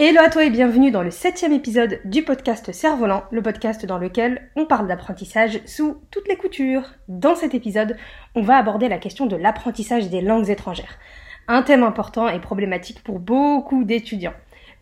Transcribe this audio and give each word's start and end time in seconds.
Hello 0.00 0.20
à 0.24 0.30
toi 0.30 0.44
et 0.44 0.50
bienvenue 0.50 0.92
dans 0.92 1.02
le 1.02 1.10
septième 1.10 1.52
épisode 1.52 1.98
du 2.04 2.22
podcast 2.22 2.70
Cerf-Volant, 2.70 3.24
le 3.32 3.42
podcast 3.42 3.84
dans 3.84 3.98
lequel 3.98 4.48
on 4.54 4.64
parle 4.64 4.86
d'apprentissage 4.86 5.60
sous 5.66 5.96
toutes 6.12 6.28
les 6.28 6.36
coutures. 6.36 6.84
Dans 7.08 7.34
cet 7.34 7.52
épisode, 7.52 7.96
on 8.36 8.42
va 8.42 8.58
aborder 8.58 8.88
la 8.88 8.98
question 8.98 9.26
de 9.26 9.34
l'apprentissage 9.34 10.08
des 10.08 10.20
langues 10.20 10.50
étrangères. 10.50 11.00
Un 11.48 11.62
thème 11.62 11.82
important 11.82 12.28
et 12.28 12.38
problématique 12.38 13.02
pour 13.02 13.18
beaucoup 13.18 13.82
d'étudiants. 13.82 14.34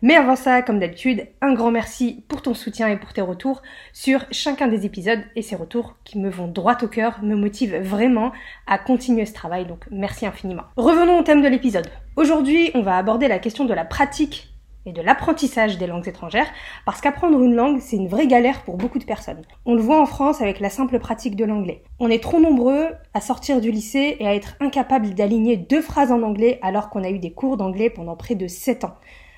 Mais 0.03 0.13
avant 0.13 0.35
ça, 0.35 0.61
comme 0.61 0.77
d'habitude, 0.77 1.25
un 1.41 1.55
grand 1.55 1.71
merci 1.71 2.23
pour 2.27 2.43
ton 2.43 2.53
soutien 2.53 2.87
et 2.87 2.97
pour 2.97 3.11
tes 3.11 3.21
retours 3.21 3.63
sur 3.93 4.23
chacun 4.29 4.67
des 4.67 4.85
épisodes 4.85 5.23
et 5.35 5.41
ces 5.41 5.55
retours 5.55 5.95
qui 6.03 6.19
me 6.19 6.29
vont 6.29 6.47
droit 6.47 6.77
au 6.83 6.87
cœur, 6.87 7.23
me 7.23 7.35
motivent 7.35 7.77
vraiment 7.77 8.33
à 8.67 8.77
continuer 8.77 9.25
ce 9.25 9.33
travail, 9.33 9.65
donc 9.65 9.83
merci 9.89 10.27
infiniment. 10.27 10.65
Revenons 10.75 11.17
au 11.17 11.23
thème 11.23 11.41
de 11.41 11.47
l'épisode. 11.47 11.87
Aujourd'hui, 12.17 12.69
on 12.75 12.83
va 12.83 12.97
aborder 12.97 13.27
la 13.27 13.39
question 13.39 13.65
de 13.65 13.73
la 13.73 13.83
pratique 13.83 14.53
et 14.87 14.93
de 14.93 15.01
l'apprentissage 15.01 15.77
des 15.77 15.85
langues 15.85 16.07
étrangères, 16.07 16.47
parce 16.85 17.01
qu'apprendre 17.01 17.41
une 17.43 17.53
langue, 17.53 17.79
c'est 17.81 17.97
une 17.97 18.07
vraie 18.07 18.25
galère 18.25 18.63
pour 18.63 18.77
beaucoup 18.77 18.99
de 18.99 19.03
personnes. 19.03 19.41
On 19.65 19.75
le 19.75 19.81
voit 19.81 20.01
en 20.01 20.05
France 20.05 20.41
avec 20.41 20.61
la 20.61 20.69
simple 20.69 20.97
pratique 20.97 21.35
de 21.35 21.43
l'anglais. 21.43 21.83
On 21.99 22.09
est 22.09 22.23
trop 22.23 22.39
nombreux 22.39 22.87
à 23.13 23.19
sortir 23.19 23.59
du 23.59 23.69
lycée 23.69 24.15
et 24.19 24.25
à 24.25 24.33
être 24.33 24.55
incapables 24.61 25.13
d'aligner 25.13 25.57
deux 25.57 25.81
phrases 25.81 26.11
en 26.11 26.23
anglais 26.23 26.57
alors 26.61 26.89
qu'on 26.89 27.03
a 27.03 27.09
eu 27.09 27.19
des 27.19 27.31
cours 27.31 27.57
d'anglais 27.57 27.89
pendant 27.89 28.15
près 28.15 28.35
de 28.35 28.47
7 28.47 28.85
ans. 28.85 28.95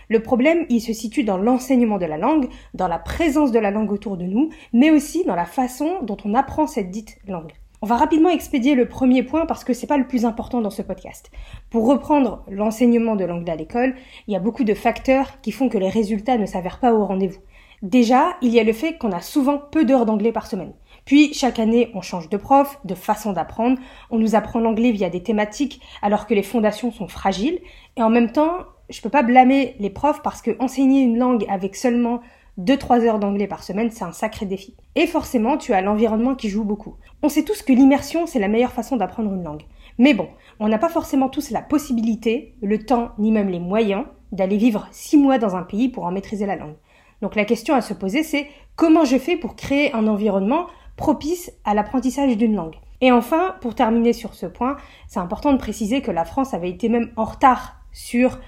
Le 0.08 0.22
problème, 0.22 0.66
il 0.70 0.82
se 0.82 0.94
situe 0.94 1.23
dans 1.23 1.38
l'enseignement 1.38 1.98
de 1.98 2.06
la 2.06 2.18
langue, 2.18 2.50
dans 2.76 2.88
la 2.88 3.00
présence 3.00 3.52
de 3.52 3.60
la 3.60 3.72
langue 3.72 3.92
autour 3.92 4.18
de 4.18 4.26
nous, 4.26 4.50
mais 4.72 4.92
aussi 4.92 5.23
dans 5.26 5.36
la 5.36 5.45
façon 5.45 5.98
dont 6.04 6.18
on 6.26 6.36
apprend 6.36 6.68
cette 6.68 6.92
dite 6.92 7.18
langue. 7.28 7.54
On 7.82 7.88
va 7.88 7.96
rapidement 7.96 8.30
expédier 8.30 8.76
le 8.76 8.90
premier 8.90 9.24
point 9.24 9.46
parce 9.46 9.64
que 9.64 9.74
c'est 9.74 9.88
pas 9.88 9.98
le 9.98 10.06
plus 10.06 10.26
important 10.26 10.60
dans 10.60 10.70
ce 10.70 10.82
podcast. 10.82 11.32
Pour 11.70 11.88
reprendre 11.88 12.44
l'enseignement 12.52 13.16
de 13.16 13.24
l'anglais 13.24 13.54
à 13.54 13.56
l'école, 13.56 13.96
il 14.28 14.34
y 14.34 14.36
a 14.36 14.42
beaucoup 14.42 14.66
de 14.66 14.74
facteurs 14.74 15.40
qui 15.40 15.54
font 15.54 15.70
que 15.70 15.78
les 15.78 15.88
résultats 15.88 16.38
ne 16.38 16.46
s'avèrent 16.46 16.82
pas 16.82 16.94
au 16.94 17.06
rendez-vous. 17.06 17.40
Déjà, 17.82 18.36
il 18.42 18.54
y 18.54 18.60
a 18.60 18.66
le 18.66 18.74
fait 18.74 18.98
qu'on 18.98 19.14
a 19.14 19.22
souvent 19.22 19.58
peu 19.58 19.86
d'heures 19.86 20.06
d'anglais 20.06 20.34
par 20.34 20.48
semaine. 20.48 20.74
Puis, 21.06 21.34
chaque 21.34 21.58
année, 21.58 21.90
on 21.94 22.02
change 22.02 22.28
de 22.28 22.36
prof, 22.36 22.78
de 22.84 22.96
façon 22.96 23.32
d'apprendre, 23.32 23.80
on 24.12 24.20
nous 24.20 24.36
apprend 24.36 24.60
l'anglais 24.60 24.92
via 24.92 25.10
des 25.10 25.24
thématiques 25.24 25.80
alors 26.02 26.28
que 26.28 26.34
les 26.34 26.44
fondations 26.44 26.92
sont 26.92 27.08
fragiles, 27.08 27.60
et 27.96 28.04
en 28.04 28.10
même 28.10 28.34
temps, 28.34 28.66
je 28.90 29.00
peux 29.00 29.10
pas 29.10 29.24
blâmer 29.24 29.78
les 29.80 29.90
profs 29.90 30.22
parce 30.22 30.42
que 30.42 30.58
enseigner 30.60 31.02
une 31.02 31.18
langue 31.18 31.46
avec 31.48 31.78
seulement 31.78 32.20
2-3 32.60 33.06
heures 33.06 33.20
d'anglais 33.20 33.48
par 33.48 33.64
semaine, 33.64 33.90
c'est 33.90 34.04
un 34.04 34.12
sacré 34.12 34.46
défi. 34.46 34.76
Et 34.96 35.08
forcément, 35.08 35.58
tu 35.58 35.74
as 35.74 35.82
l'environnement 35.82 36.36
qui 36.36 36.50
joue 36.50 36.66
beaucoup. 36.66 36.96
On 37.24 37.30
sait 37.30 37.46
tous 37.46 37.62
que 37.62 37.74
l'immersion, 37.74 38.28
c'est 38.28 38.40
la 38.40 38.50
meilleure 38.50 38.74
façon 38.74 38.98
d'apprendre 38.98 39.34
une 39.34 39.44
langue. 39.44 39.64
Mais 39.98 40.14
bon, 40.14 40.28
on 40.60 40.68
n'a 40.68 40.78
pas 40.78 40.90
forcément 40.90 41.30
tous 41.30 41.52
la 41.52 41.62
possibilité, 41.62 42.56
le 42.62 42.86
temps, 42.86 43.12
ni 43.18 43.32
même 43.32 43.50
les 43.50 43.60
moyens 43.60 44.06
d'aller 44.32 44.58
vivre 44.58 44.88
6 44.92 45.18
mois 45.18 45.38
dans 45.38 45.56
un 45.56 45.64
pays 45.64 45.90
pour 45.90 46.04
en 46.04 46.12
maîtriser 46.12 46.46
la 46.46 46.56
langue. 46.56 46.76
Donc 47.22 47.36
la 47.36 47.46
question 47.46 47.76
à 47.76 47.82
se 47.82 47.94
poser, 47.94 48.24
c'est 48.24 48.48
comment 48.76 49.06
je 49.06 49.18
fais 49.18 49.38
pour 49.38 49.56
créer 49.56 49.94
un 49.94 50.08
environnement 50.08 50.68
propice 50.96 51.52
à 51.66 51.73
l'apprentissage 51.73 52.36
d'une 52.38 52.56
langue? 52.56 52.76
Et 53.02 53.12
enfin, 53.12 53.56
pour 53.62 53.76
terminer 53.76 54.14
sur 54.14 54.34
ce 54.34 54.46
point, 54.46 54.76
c'est 55.08 55.20
important 55.20 55.54
de 55.54 55.58
préciser 55.58 56.02
que 56.02 56.12
la 56.12 56.26
France 56.26 56.54
avait 56.54 56.70
été 56.70 56.90
même 56.90 57.12
en 57.16 57.23
retard 57.23 57.78
sur 57.94 58.40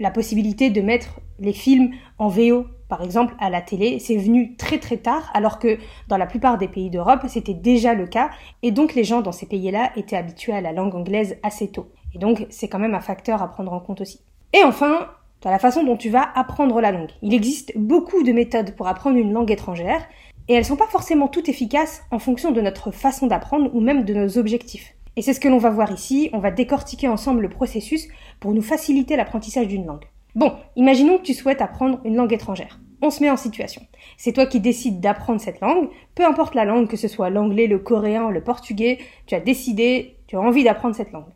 la 0.00 0.10
possibilité 0.10 0.70
de 0.70 0.80
mettre 0.80 1.20
les 1.38 1.52
films 1.52 1.92
en 2.18 2.28
VO 2.28 2.66
par 2.90 3.02
exemple, 3.02 3.34
à 3.38 3.48
la 3.48 3.62
télé, 3.62 4.00
c'est 4.00 4.16
venu 4.16 4.56
très 4.56 4.78
très 4.78 4.96
tard, 4.96 5.30
alors 5.32 5.60
que 5.60 5.78
dans 6.08 6.16
la 6.16 6.26
plupart 6.26 6.58
des 6.58 6.66
pays 6.66 6.90
d'Europe, 6.90 7.20
c'était 7.28 7.54
déjà 7.54 7.94
le 7.94 8.06
cas, 8.06 8.30
et 8.62 8.72
donc 8.72 8.94
les 8.94 9.04
gens 9.04 9.22
dans 9.22 9.32
ces 9.32 9.46
pays-là 9.46 9.92
étaient 9.96 10.16
habitués 10.16 10.52
à 10.52 10.60
la 10.60 10.72
langue 10.72 10.94
anglaise 10.96 11.38
assez 11.44 11.70
tôt. 11.70 11.86
Et 12.14 12.18
donc, 12.18 12.46
c'est 12.50 12.68
quand 12.68 12.80
même 12.80 12.96
un 12.96 13.00
facteur 13.00 13.40
à 13.42 13.48
prendre 13.48 13.72
en 13.72 13.78
compte 13.78 14.00
aussi. 14.00 14.20
Et 14.52 14.64
enfin, 14.64 15.06
dans 15.40 15.50
la 15.50 15.60
façon 15.60 15.84
dont 15.84 15.96
tu 15.96 16.10
vas 16.10 16.28
apprendre 16.34 16.80
la 16.80 16.90
langue. 16.90 17.12
Il 17.22 17.32
existe 17.32 17.72
beaucoup 17.78 18.24
de 18.24 18.32
méthodes 18.32 18.74
pour 18.74 18.88
apprendre 18.88 19.16
une 19.16 19.32
langue 19.32 19.52
étrangère, 19.52 20.02
et 20.48 20.54
elles 20.54 20.64
sont 20.64 20.76
pas 20.76 20.88
forcément 20.88 21.28
toutes 21.28 21.48
efficaces 21.48 22.02
en 22.10 22.18
fonction 22.18 22.50
de 22.50 22.60
notre 22.60 22.90
façon 22.90 23.28
d'apprendre 23.28 23.70
ou 23.72 23.80
même 23.80 24.04
de 24.04 24.14
nos 24.14 24.36
objectifs. 24.36 24.96
Et 25.14 25.22
c'est 25.22 25.32
ce 25.32 25.38
que 25.40 25.48
l'on 25.48 25.58
va 25.58 25.70
voir 25.70 25.92
ici, 25.92 26.28
on 26.32 26.40
va 26.40 26.50
décortiquer 26.50 27.06
ensemble 27.06 27.42
le 27.42 27.48
processus 27.48 28.08
pour 28.40 28.52
nous 28.52 28.62
faciliter 28.62 29.14
l'apprentissage 29.14 29.68
d'une 29.68 29.86
langue. 29.86 30.06
Bon, 30.36 30.52
imaginons 30.76 31.18
que 31.18 31.24
tu 31.24 31.34
souhaites 31.34 31.60
apprendre 31.60 31.98
une 32.04 32.14
langue 32.14 32.32
étrangère. 32.32 32.78
On 33.02 33.10
se 33.10 33.20
met 33.20 33.30
en 33.30 33.36
situation. 33.36 33.82
C'est 34.16 34.32
toi 34.32 34.46
qui 34.46 34.60
décides 34.60 35.00
d'apprendre 35.00 35.40
cette 35.40 35.60
langue, 35.60 35.88
peu 36.14 36.24
importe 36.24 36.54
la 36.54 36.64
langue, 36.64 36.86
que 36.86 36.96
ce 36.96 37.08
soit 37.08 37.30
l'anglais, 37.30 37.66
le 37.66 37.78
coréen, 37.78 38.30
le 38.30 38.42
portugais, 38.42 38.98
tu 39.26 39.34
as 39.34 39.40
décidé, 39.40 40.18
tu 40.28 40.36
as 40.36 40.40
envie 40.40 40.62
d'apprendre 40.62 40.94
cette 40.94 41.10
langue. 41.10 41.32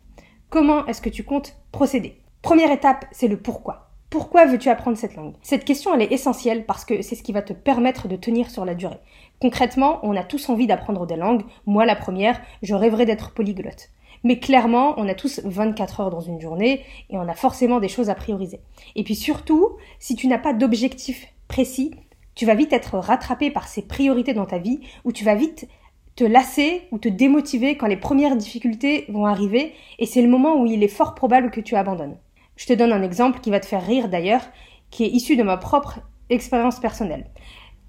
Comment 0.48 0.86
est-ce 0.86 1.02
que 1.02 1.08
tu 1.08 1.24
comptes 1.24 1.56
procéder? 1.72 2.20
Première 2.42 2.70
étape, 2.70 3.06
c'est 3.10 3.26
le 3.26 3.38
pourquoi. 3.38 3.90
Pourquoi 4.10 4.46
veux-tu 4.46 4.68
apprendre 4.68 4.96
cette 4.96 5.16
langue? 5.16 5.34
Cette 5.42 5.64
question, 5.64 5.92
elle 5.92 6.02
est 6.02 6.12
essentielle 6.12 6.66
parce 6.66 6.84
que 6.84 7.02
c'est 7.02 7.16
ce 7.16 7.24
qui 7.24 7.32
va 7.32 7.42
te 7.42 7.52
permettre 7.52 8.06
de 8.06 8.14
tenir 8.14 8.48
sur 8.48 8.64
la 8.64 8.76
durée. 8.76 9.00
Concrètement, 9.40 9.98
on 10.04 10.14
a 10.14 10.22
tous 10.22 10.48
envie 10.50 10.68
d'apprendre 10.68 11.04
des 11.04 11.16
langues. 11.16 11.42
Moi, 11.66 11.84
la 11.84 11.96
première, 11.96 12.40
je 12.62 12.76
rêverais 12.76 13.06
d'être 13.06 13.32
polyglotte. 13.32 13.88
Mais 14.24 14.38
clairement, 14.38 14.94
on 14.96 15.06
a 15.08 15.14
tous 15.14 15.40
24 15.44 16.00
heures 16.00 16.10
dans 16.10 16.20
une 16.20 16.40
journée 16.40 16.82
et 17.10 17.18
on 17.18 17.28
a 17.28 17.34
forcément 17.34 17.78
des 17.78 17.88
choses 17.88 18.10
à 18.10 18.14
prioriser. 18.14 18.60
Et 18.96 19.04
puis 19.04 19.14
surtout, 19.14 19.76
si 19.98 20.16
tu 20.16 20.26
n'as 20.26 20.38
pas 20.38 20.54
d'objectif 20.54 21.26
précis, 21.46 21.94
tu 22.34 22.46
vas 22.46 22.54
vite 22.54 22.72
être 22.72 22.98
rattrapé 22.98 23.50
par 23.50 23.68
ces 23.68 23.82
priorités 23.82 24.34
dans 24.34 24.46
ta 24.46 24.58
vie 24.58 24.80
ou 25.04 25.12
tu 25.12 25.24
vas 25.24 25.34
vite 25.34 25.68
te 26.16 26.24
lasser 26.24 26.82
ou 26.90 26.98
te 26.98 27.08
démotiver 27.08 27.76
quand 27.76 27.86
les 27.86 27.96
premières 27.96 28.36
difficultés 28.36 29.04
vont 29.08 29.26
arriver 29.26 29.72
et 29.98 30.06
c'est 30.06 30.22
le 30.22 30.28
moment 30.28 30.60
où 30.60 30.66
il 30.66 30.82
est 30.82 30.88
fort 30.88 31.14
probable 31.14 31.50
que 31.50 31.60
tu 31.60 31.76
abandonnes. 31.76 32.16
Je 32.56 32.66
te 32.66 32.72
donne 32.72 32.92
un 32.92 33.02
exemple 33.02 33.40
qui 33.40 33.50
va 33.50 33.60
te 33.60 33.66
faire 33.66 33.84
rire 33.84 34.08
d'ailleurs, 34.08 34.42
qui 34.90 35.04
est 35.04 35.08
issu 35.08 35.36
de 35.36 35.42
ma 35.42 35.56
propre 35.56 36.00
expérience 36.30 36.78
personnelle. 36.78 37.26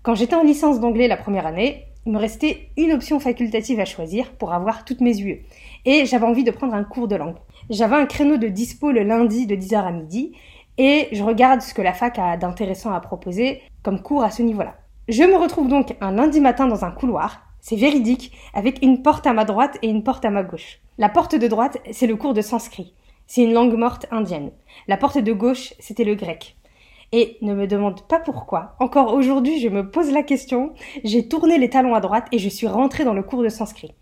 Quand 0.01 0.16
j'étais 0.16 0.35
en 0.35 0.44
licence 0.44 0.79
d'anglais 0.79 1.07
la 1.07 1.18
première 1.18 1.45
année, 1.45 1.85
il 2.06 2.12
me 2.12 2.19
restait 2.19 2.69
une 2.78 2.91
option 2.91 3.19
facultative 3.19 3.79
à 3.79 3.85
choisir 3.85 4.31
pour 4.34 4.53
avoir 4.53 4.85
toutes 4.85 5.01
mes 5.01 5.19
UE. 5.19 5.44
Et 5.85 6.06
j'avais 6.06 6.25
envie 6.25 6.44
de 6.44 6.51
prendre 6.51 6.73
un 6.73 6.84
cours 6.84 7.07
de 7.07 7.16
langue. 7.16 7.38
J'avais 7.69 7.96
un 7.96 8.06
créneau 8.06 8.38
de 8.38 8.47
dispo 8.47 8.91
le 8.91 9.03
lundi 9.03 9.46
de 9.46 9.56
10h 9.56 9.75
à 9.75 9.91
midi 9.91 10.34
et 10.78 11.07
je 11.12 11.23
regarde 11.23 11.62
ce 11.62 11.73
que 11.73 11.81
la 11.81 11.94
fac 11.94 12.19
a 12.19 12.38
d'intéressant 12.38 12.91
à 12.91 13.00
proposer 13.00 13.62
comme 13.84 14.01
cours 14.01 14.24
à 14.24 14.31
ce 14.31 14.41
niveau-là. 14.41 14.75
Je 15.07 15.24
me 15.24 15.38
retrouve 15.38 15.68
donc 15.68 15.95
un 16.01 16.12
lundi 16.12 16.41
matin 16.41 16.68
dans 16.68 16.84
un 16.84 16.91
couloir, 16.91 17.44
c'est 17.62 17.75
véridique, 17.75 18.31
avec 18.53 18.84
une 18.84 19.01
porte 19.01 19.28
à 19.28 19.34
ma 19.34 19.45
droite 19.45 19.78
et 19.81 19.88
une 19.88 20.03
porte 20.03 20.25
à 20.25 20.31
ma 20.31 20.44
gauche. 20.44 20.79
La 20.97 21.09
porte 21.09 21.35
de 21.35 21.47
droite, 21.47 21.78
c'est 21.91 22.07
le 22.07 22.16
cours 22.16 22.34
de 22.34 22.41
sanskrit. 22.41 22.94
C'est 23.28 23.44
une 23.44 23.53
langue 23.53 23.75
morte 23.75 24.06
indienne. 24.12 24.51
La 24.88 24.97
porte 24.97 25.18
de 25.18 25.34
gauche, 25.34 25.74
c'était 25.79 26.03
le 26.03 26.16
grec. 26.16 26.57
Et 27.12 27.38
ne 27.41 27.53
me 27.53 27.68
demande 27.68 28.01
pas 28.07 28.19
pourquoi. 28.19 28.75
Encore 28.79 29.13
aujourd'hui, 29.13 29.59
je 29.59 29.69
me 29.69 29.90
pose 29.90 30.12
la 30.12 30.24
question. 30.24 30.74
J'ai 31.03 31.28
tourné 31.28 31.57
les 31.57 31.69
talons 31.69 31.95
à 31.95 32.01
droite 32.01 32.28
et 32.31 32.40
je 32.40 32.50
suis 32.50 32.68
rentrée 32.68 33.03
dans 33.03 33.13
le 33.13 33.24
cours 33.24 33.44
de 33.44 33.50
sanskrit. 33.50 33.94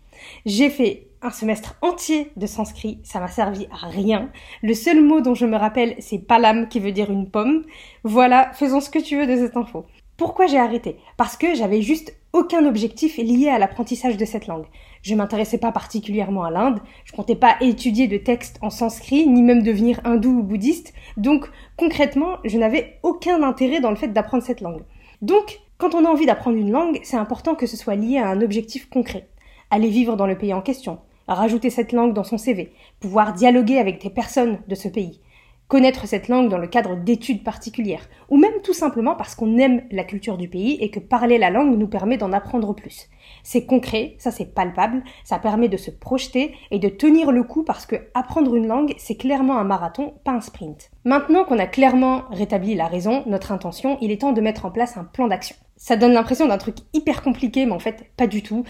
J'ai 0.46 0.70
fait 0.70 1.08
un 1.24 1.30
semestre 1.30 1.76
entier 1.80 2.30
de 2.36 2.46
sanskrit, 2.46 3.00
ça 3.02 3.18
m'a 3.18 3.28
servi 3.28 3.66
à 3.72 3.88
rien. 3.88 4.30
Le 4.62 4.74
seul 4.74 5.02
mot 5.02 5.20
dont 5.20 5.34
je 5.34 5.46
me 5.46 5.56
rappelle, 5.56 5.96
c'est 5.98 6.18
palam 6.18 6.68
qui 6.68 6.80
veut 6.80 6.92
dire 6.92 7.10
une 7.10 7.30
pomme. 7.30 7.64
Voilà, 8.04 8.52
faisons 8.52 8.80
ce 8.80 8.90
que 8.90 8.98
tu 8.98 9.16
veux 9.16 9.26
de 9.26 9.36
cette 9.36 9.56
info. 9.56 9.86
Pourquoi 10.16 10.46
j'ai 10.46 10.58
arrêté? 10.58 10.98
Parce 11.16 11.36
que 11.36 11.54
j'avais 11.54 11.82
juste 11.82 12.14
aucun 12.32 12.66
objectif 12.66 13.16
lié 13.16 13.48
à 13.48 13.58
l'apprentissage 13.58 14.16
de 14.16 14.24
cette 14.24 14.46
langue. 14.46 14.66
Je 15.02 15.14
m'intéressais 15.14 15.58
pas 15.58 15.72
particulièrement 15.72 16.44
à 16.44 16.50
l'Inde, 16.50 16.80
je 17.04 17.12
comptais 17.12 17.36
pas 17.36 17.56
étudier 17.60 18.06
de 18.06 18.16
textes 18.16 18.58
en 18.60 18.70
sanskrit, 18.70 19.26
ni 19.26 19.42
même 19.42 19.62
devenir 19.62 20.00
hindou 20.04 20.30
ou 20.30 20.42
bouddhiste, 20.42 20.94
donc 21.16 21.50
concrètement, 21.76 22.38
je 22.44 22.58
n'avais 22.58 22.98
aucun 23.02 23.42
intérêt 23.42 23.80
dans 23.80 23.90
le 23.90 23.96
fait 23.96 24.08
d'apprendre 24.08 24.42
cette 24.42 24.60
langue. 24.60 24.82
Donc, 25.22 25.60
quand 25.78 25.94
on 25.94 26.04
a 26.04 26.08
envie 26.08 26.26
d'apprendre 26.26 26.56
une 26.56 26.70
langue, 26.70 27.00
c'est 27.02 27.16
important 27.16 27.54
que 27.54 27.66
ce 27.66 27.76
soit 27.76 27.96
lié 27.96 28.18
à 28.18 28.28
un 28.28 28.40
objectif 28.40 28.88
concret. 28.88 29.28
Aller 29.70 29.88
vivre 29.88 30.16
dans 30.16 30.26
le 30.26 30.38
pays 30.38 30.54
en 30.54 30.62
question, 30.62 30.98
rajouter 31.32 31.70
cette 31.70 31.92
langue 31.92 32.12
dans 32.12 32.24
son 32.24 32.38
CV, 32.38 32.72
pouvoir 33.00 33.32
dialoguer 33.32 33.78
avec 33.78 34.02
des 34.02 34.10
personnes 34.10 34.58
de 34.68 34.74
ce 34.74 34.88
pays, 34.88 35.20
connaître 35.68 36.06
cette 36.06 36.28
langue 36.28 36.50
dans 36.50 36.58
le 36.58 36.66
cadre 36.66 36.96
d'études 36.96 37.42
particulières, 37.42 38.06
ou 38.28 38.36
même 38.36 38.60
tout 38.62 38.74
simplement 38.74 39.14
parce 39.16 39.34
qu'on 39.34 39.56
aime 39.58 39.82
la 39.90 40.04
culture 40.04 40.36
du 40.36 40.48
pays 40.48 40.76
et 40.80 40.90
que 40.90 41.00
parler 41.00 41.38
la 41.38 41.50
langue 41.50 41.78
nous 41.78 41.88
permet 41.88 42.18
d'en 42.18 42.32
apprendre 42.32 42.74
plus. 42.74 43.08
C'est 43.42 43.64
concret, 43.64 44.16
ça 44.18 44.30
c'est 44.30 44.54
palpable, 44.54 45.02
ça 45.24 45.38
permet 45.38 45.68
de 45.68 45.76
se 45.76 45.90
projeter 45.90 46.54
et 46.70 46.78
de 46.78 46.88
tenir 46.88 47.32
le 47.32 47.42
coup 47.42 47.64
parce 47.64 47.86
que 47.86 47.96
apprendre 48.14 48.54
une 48.54 48.66
langue, 48.66 48.94
c'est 48.98 49.16
clairement 49.16 49.58
un 49.58 49.64
marathon, 49.64 50.14
pas 50.24 50.32
un 50.32 50.40
sprint. 50.40 50.90
Maintenant 51.04 51.44
qu'on 51.44 51.58
a 51.58 51.66
clairement 51.66 52.24
rétabli 52.30 52.74
la 52.74 52.86
raison, 52.86 53.22
notre 53.26 53.52
intention, 53.52 53.98
il 54.00 54.10
est 54.10 54.20
temps 54.20 54.32
de 54.32 54.40
mettre 54.40 54.66
en 54.66 54.70
place 54.70 54.96
un 54.96 55.04
plan 55.04 55.28
d'action. 55.28 55.56
Ça 55.76 55.96
donne 55.96 56.12
l'impression 56.12 56.46
d'un 56.46 56.58
truc 56.58 56.76
hyper 56.92 57.22
compliqué, 57.22 57.66
mais 57.66 57.72
en 57.72 57.80
fait, 57.80 58.10
pas 58.16 58.26
du 58.26 58.42
tout. 58.42 58.64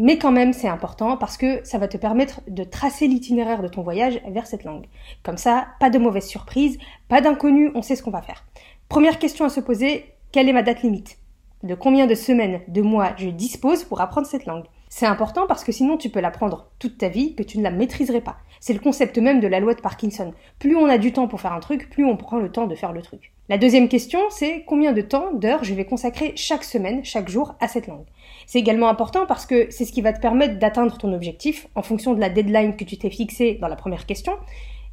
Mais 0.00 0.16
quand 0.16 0.30
même, 0.30 0.52
c'est 0.52 0.68
important 0.68 1.16
parce 1.16 1.36
que 1.36 1.60
ça 1.64 1.76
va 1.76 1.88
te 1.88 1.96
permettre 1.96 2.40
de 2.46 2.62
tracer 2.62 3.08
l'itinéraire 3.08 3.62
de 3.62 3.68
ton 3.68 3.82
voyage 3.82 4.20
vers 4.28 4.46
cette 4.46 4.62
langue. 4.62 4.86
Comme 5.24 5.36
ça, 5.36 5.66
pas 5.80 5.90
de 5.90 5.98
mauvaise 5.98 6.26
surprise, 6.26 6.78
pas 7.08 7.20
d'inconnu, 7.20 7.72
on 7.74 7.82
sait 7.82 7.96
ce 7.96 8.04
qu'on 8.04 8.12
va 8.12 8.22
faire. 8.22 8.46
Première 8.88 9.18
question 9.18 9.44
à 9.44 9.48
se 9.48 9.58
poser, 9.58 10.14
quelle 10.30 10.48
est 10.48 10.52
ma 10.52 10.62
date 10.62 10.82
limite? 10.82 11.18
De 11.64 11.74
combien 11.74 12.06
de 12.06 12.14
semaines, 12.14 12.60
de 12.68 12.80
mois 12.80 13.14
je 13.16 13.28
dispose 13.28 13.82
pour 13.82 14.00
apprendre 14.00 14.28
cette 14.28 14.46
langue? 14.46 14.66
C'est 14.88 15.04
important 15.04 15.48
parce 15.48 15.64
que 15.64 15.72
sinon 15.72 15.96
tu 15.96 16.10
peux 16.10 16.20
l'apprendre 16.20 16.70
toute 16.78 16.96
ta 16.96 17.08
vie 17.08 17.34
que 17.34 17.42
tu 17.42 17.58
ne 17.58 17.64
la 17.64 17.72
maîtriserais 17.72 18.20
pas. 18.20 18.36
C'est 18.60 18.74
le 18.74 18.78
concept 18.78 19.18
même 19.18 19.40
de 19.40 19.48
la 19.48 19.58
loi 19.58 19.74
de 19.74 19.80
Parkinson. 19.80 20.32
Plus 20.60 20.76
on 20.76 20.88
a 20.88 20.98
du 20.98 21.12
temps 21.12 21.26
pour 21.26 21.40
faire 21.40 21.52
un 21.52 21.60
truc, 21.60 21.90
plus 21.90 22.04
on 22.04 22.16
prend 22.16 22.38
le 22.38 22.52
temps 22.52 22.68
de 22.68 22.74
faire 22.76 22.92
le 22.92 23.02
truc. 23.02 23.32
La 23.48 23.58
deuxième 23.58 23.88
question, 23.88 24.20
c'est 24.30 24.62
combien 24.64 24.92
de 24.92 25.02
temps, 25.02 25.32
d'heures 25.34 25.64
je 25.64 25.74
vais 25.74 25.84
consacrer 25.84 26.32
chaque 26.36 26.64
semaine, 26.64 27.04
chaque 27.04 27.28
jour 27.28 27.56
à 27.60 27.66
cette 27.66 27.88
langue? 27.88 28.06
C'est 28.48 28.58
également 28.58 28.88
important 28.88 29.26
parce 29.26 29.44
que 29.44 29.66
c'est 29.68 29.84
ce 29.84 29.92
qui 29.92 30.00
va 30.00 30.14
te 30.14 30.20
permettre 30.20 30.58
d'atteindre 30.58 30.96
ton 30.96 31.12
objectif 31.12 31.68
en 31.74 31.82
fonction 31.82 32.14
de 32.14 32.20
la 32.20 32.30
deadline 32.30 32.76
que 32.76 32.84
tu 32.84 32.96
t'es 32.96 33.10
fixée 33.10 33.58
dans 33.60 33.68
la 33.68 33.76
première 33.76 34.06
question. 34.06 34.32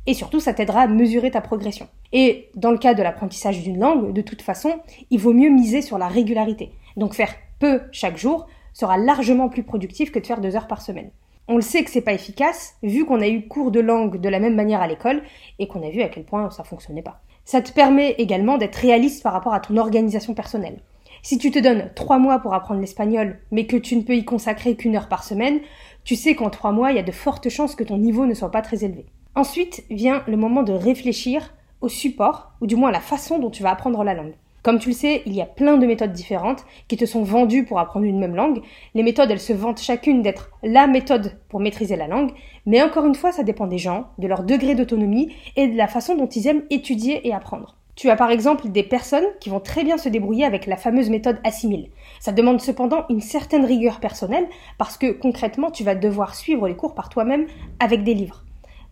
Et 0.08 0.14
surtout, 0.14 0.42
ça 0.42 0.54
t'aidera 0.54 0.82
à 0.82 0.88
mesurer 0.88 1.32
ta 1.32 1.40
progression. 1.40 1.88
Et 2.12 2.50
dans 2.56 2.72
le 2.72 2.78
cas 2.78 2.94
de 2.94 3.02
l'apprentissage 3.02 3.64
d'une 3.64 3.80
langue, 3.80 4.12
de 4.12 4.22
toute 4.22 4.42
façon, 4.42 4.82
il 5.10 5.22
vaut 5.22 5.32
mieux 5.32 5.50
miser 5.50 5.82
sur 5.82 5.98
la 5.98 6.10
régularité. 6.10 6.74
Donc 6.98 7.14
faire 7.14 7.34
peu 7.60 7.80
chaque 7.94 8.18
jour 8.18 8.46
sera 8.74 8.98
largement 8.98 9.48
plus 9.48 9.64
productif 9.64 10.12
que 10.12 10.20
de 10.20 10.28
faire 10.28 10.42
deux 10.42 10.58
heures 10.58 10.68
par 10.68 10.82
semaine. 10.82 11.12
On 11.48 11.56
le 11.56 11.62
sait 11.62 11.86
que 11.86 11.92
c'est 11.92 12.02
pas 12.02 12.12
efficace, 12.12 12.76
vu 12.84 13.06
qu'on 13.06 13.22
a 13.22 13.28
eu 13.30 13.48
cours 13.48 13.72
de 13.72 13.80
langue 13.80 14.20
de 14.20 14.28
la 14.28 14.40
même 14.40 14.56
manière 14.56 14.82
à 14.82 14.88
l'école 14.88 15.24
et 15.60 15.70
qu'on 15.70 15.82
a 15.82 15.92
vu 15.92 16.02
à 16.02 16.10
quel 16.10 16.26
point 16.26 16.50
ça 16.52 16.66
fonctionnait 16.66 17.02
pas. 17.02 17.22
Ça 17.46 17.62
te 17.62 17.72
permet 17.72 18.16
également 18.18 18.58
d'être 18.58 18.76
réaliste 18.76 19.24
par 19.24 19.32
rapport 19.32 19.54
à 19.54 19.62
ton 19.62 19.78
organisation 19.78 20.34
personnelle. 20.34 20.82
Si 21.26 21.40
tu 21.40 21.50
te 21.50 21.58
donnes 21.58 21.90
trois 21.96 22.20
mois 22.20 22.38
pour 22.38 22.54
apprendre 22.54 22.82
l'espagnol, 22.82 23.40
mais 23.50 23.66
que 23.66 23.78
tu 23.78 23.96
ne 23.96 24.04
peux 24.04 24.16
y 24.16 24.24
consacrer 24.24 24.76
qu'une 24.76 24.96
heure 24.96 25.08
par 25.08 25.24
semaine, 25.24 25.60
tu 26.04 26.16
sais 26.16 26.36
qu'en 26.36 26.52
trois 26.52 26.72
mois, 26.72 26.92
il 26.92 26.98
y 26.98 27.00
a 27.00 27.04
de 27.04 27.12
fortes 27.12 27.50
chances 27.50 27.74
que 27.74 27.84
ton 27.84 27.98
niveau 27.98 28.28
ne 28.28 28.36
soit 28.36 28.52
pas 28.52 28.62
très 28.62 28.86
élevé. 28.86 29.08
Ensuite 29.34 29.86
vient 29.90 30.22
le 30.28 30.38
moment 30.38 30.62
de 30.62 30.72
réfléchir 30.72 31.56
au 31.82 31.90
support, 31.90 32.52
ou 32.62 32.68
du 32.68 32.76
moins 32.76 32.90
à 32.90 32.92
la 32.92 33.00
façon 33.00 33.40
dont 33.40 33.50
tu 33.50 33.64
vas 33.64 33.72
apprendre 33.72 34.04
la 34.04 34.14
langue. 34.14 34.36
Comme 34.62 34.78
tu 34.78 34.90
le 34.90 34.94
sais, 34.94 35.24
il 35.26 35.34
y 35.34 35.42
a 35.42 35.48
plein 35.48 35.78
de 35.78 35.88
méthodes 35.88 36.14
différentes 36.14 36.64
qui 36.88 36.96
te 36.96 37.06
sont 37.08 37.24
vendues 37.24 37.66
pour 37.66 37.80
apprendre 37.80 38.06
une 38.06 38.20
même 38.20 38.36
langue. 38.36 38.62
Les 38.94 39.02
méthodes, 39.02 39.32
elles 39.32 39.40
se 39.40 39.54
vantent 39.54 39.82
chacune 39.82 40.22
d'être 40.22 40.52
la 40.62 40.86
méthode 40.86 41.40
pour 41.50 41.60
maîtriser 41.60 41.96
la 41.96 42.06
langue, 42.06 42.34
mais 42.68 42.84
encore 42.84 43.08
une 43.08 43.16
fois, 43.16 43.32
ça 43.32 43.42
dépend 43.42 43.66
des 43.66 43.80
gens, 43.80 44.10
de 44.20 44.28
leur 44.28 44.44
degré 44.44 44.76
d'autonomie 44.76 45.34
et 45.56 45.68
de 45.70 45.76
la 45.76 45.88
façon 45.88 46.16
dont 46.16 46.28
ils 46.28 46.46
aiment 46.46 46.66
étudier 46.70 47.28
et 47.28 47.34
apprendre. 47.34 47.78
Tu 47.96 48.10
as 48.10 48.18
par 48.18 48.30
exemple 48.30 48.68
des 48.68 48.84
personnes 48.84 49.26
qui 49.40 49.50
vont 49.50 49.62
très 49.62 49.86
bien 49.86 49.98
se 49.98 50.10
débrouiller 50.10 50.44
avec 50.44 50.66
la 50.66 50.76
fameuse 50.76 51.10
méthode 51.10 51.40
assimile. 51.46 51.90
Ça 52.20 52.34
demande 52.34 52.60
cependant 52.60 53.06
une 53.10 53.22
certaine 53.22 53.64
rigueur 53.64 54.02
personnelle 54.02 54.48
parce 54.78 54.98
que 54.98 55.12
concrètement 55.12 55.72
tu 55.72 55.86
vas 55.86 55.96
devoir 55.96 56.36
suivre 56.36 56.68
les 56.68 56.76
cours 56.76 56.94
par 56.94 57.08
toi-même 57.08 57.48
avec 57.80 58.04
des 58.04 58.14
livres. 58.14 58.44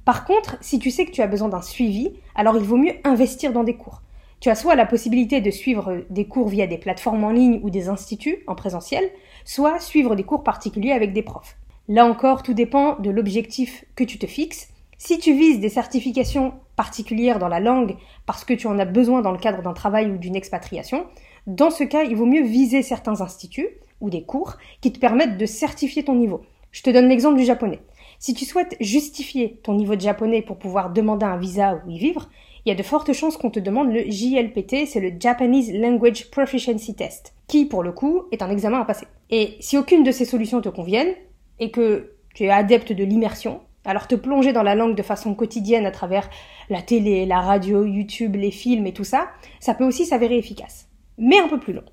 Par 0.05 0.25
contre, 0.25 0.57
si 0.61 0.79
tu 0.79 0.89
sais 0.89 1.05
que 1.05 1.11
tu 1.11 1.21
as 1.21 1.27
besoin 1.27 1.49
d'un 1.49 1.61
suivi, 1.61 2.13
alors 2.35 2.55
il 2.55 2.63
vaut 2.63 2.77
mieux 2.77 2.93
investir 3.03 3.51
dans 3.51 3.63
des 3.63 3.75
cours. 3.75 4.01
Tu 4.39 4.49
as 4.49 4.55
soit 4.55 4.75
la 4.75 4.85
possibilité 4.85 5.41
de 5.41 5.51
suivre 5.51 6.03
des 6.09 6.25
cours 6.25 6.49
via 6.49 6.67
des 6.67 6.77
plateformes 6.77 7.23
en 7.23 7.31
ligne 7.31 7.59
ou 7.63 7.69
des 7.69 7.87
instituts 7.87 8.43
en 8.47 8.55
présentiel, 8.55 9.09
soit 9.45 9.79
suivre 9.79 10.15
des 10.15 10.23
cours 10.23 10.43
particuliers 10.43 10.91
avec 10.91 11.13
des 11.13 11.23
profs. 11.23 11.57
Là 11.89 12.05
encore, 12.05 12.43
tout 12.43 12.53
dépend 12.53 12.97
de 12.99 13.09
l'objectif 13.09 13.85
que 13.95 14.03
tu 14.03 14.17
te 14.17 14.27
fixes. 14.27 14.69
Si 15.05 15.19
tu 15.19 15.33
vises 15.33 15.59
des 15.59 15.67
certifications 15.67 16.53
particulière 16.77 17.37
dans 17.37 17.49
la 17.49 17.59
langue 17.59 17.97
parce 18.25 18.45
que 18.45 18.53
tu 18.53 18.67
en 18.67 18.79
as 18.79 18.85
besoin 18.85 19.21
dans 19.21 19.33
le 19.33 19.37
cadre 19.37 19.61
d'un 19.61 19.73
travail 19.73 20.09
ou 20.09 20.17
d'une 20.17 20.37
expatriation, 20.37 21.07
dans 21.45 21.71
ce 21.71 21.83
cas, 21.83 22.03
il 22.03 22.15
vaut 22.15 22.25
mieux 22.25 22.45
viser 22.45 22.81
certains 22.83 23.19
instituts 23.19 23.67
ou 23.99 24.09
des 24.09 24.23
cours 24.23 24.53
qui 24.79 24.93
te 24.93 24.99
permettent 24.99 25.37
de 25.37 25.45
certifier 25.45 26.05
ton 26.05 26.15
niveau. 26.15 26.43
Je 26.71 26.83
te 26.83 26.89
donne 26.89 27.09
l'exemple 27.09 27.37
du 27.37 27.43
japonais. 27.43 27.81
Si 28.17 28.33
tu 28.33 28.45
souhaites 28.45 28.77
justifier 28.79 29.59
ton 29.61 29.73
niveau 29.73 29.97
de 29.97 29.99
japonais 29.99 30.41
pour 30.41 30.57
pouvoir 30.57 30.93
demander 30.93 31.25
un 31.25 31.35
visa 31.35 31.81
ou 31.85 31.89
y 31.89 31.97
vivre, 31.97 32.29
il 32.65 32.69
y 32.69 32.71
a 32.71 32.75
de 32.75 32.81
fortes 32.81 33.11
chances 33.11 33.35
qu'on 33.35 33.51
te 33.51 33.59
demande 33.59 33.91
le 33.91 34.09
JLPT, 34.09 34.87
c'est 34.87 35.01
le 35.01 35.11
Japanese 35.19 35.73
Language 35.73 36.31
Proficiency 36.31 36.95
Test, 36.95 37.33
qui 37.47 37.65
pour 37.65 37.83
le 37.83 37.91
coup 37.91 38.23
est 38.31 38.41
un 38.41 38.49
examen 38.49 38.79
à 38.79 38.85
passer. 38.85 39.07
Et 39.29 39.57
si 39.59 39.77
aucune 39.77 40.05
de 40.05 40.11
ces 40.11 40.23
solutions 40.23 40.61
te 40.61 40.69
conviennent, 40.69 41.13
et 41.59 41.71
que 41.71 42.13
tu 42.33 42.45
es 42.45 42.49
adepte 42.49 42.93
de 42.93 43.03
l'immersion, 43.03 43.59
alors 43.85 44.07
te 44.07 44.15
plonger 44.15 44.53
dans 44.53 44.63
la 44.63 44.75
langue 44.75 44.95
de 44.95 45.03
façon 45.03 45.35
quotidienne 45.35 45.85
à 45.85 45.91
travers 45.91 46.29
la 46.69 46.81
télé, 46.81 47.25
la 47.25 47.41
radio, 47.41 47.85
YouTube, 47.85 48.35
les 48.35 48.51
films 48.51 48.87
et 48.87 48.93
tout 48.93 49.03
ça, 49.03 49.29
ça 49.59 49.73
peut 49.73 49.85
aussi 49.85 50.05
s'avérer 50.05 50.37
efficace. 50.37 50.87
Mais 51.17 51.39
un 51.39 51.47
peu 51.47 51.59
plus 51.59 51.73
long. 51.73 51.83